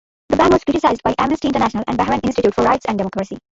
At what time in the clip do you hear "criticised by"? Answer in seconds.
0.63-1.13